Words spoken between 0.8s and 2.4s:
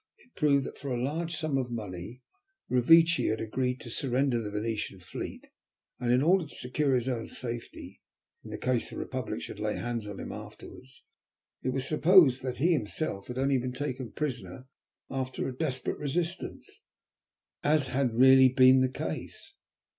a large sum of money